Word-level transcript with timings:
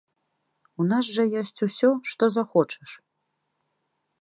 У 0.83 0.85
нас 0.91 1.05
жа 1.17 1.25
ёсць 1.41 1.63
ўсё 1.67 1.89
што 2.13 2.23
захочаш! 2.39 2.89